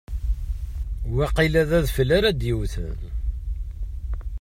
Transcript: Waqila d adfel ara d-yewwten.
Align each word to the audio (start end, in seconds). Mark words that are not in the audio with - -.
Waqila 1.15 1.63
d 1.69 1.71
adfel 1.79 2.09
ara 2.17 2.29
d-yewwten. 2.39 2.99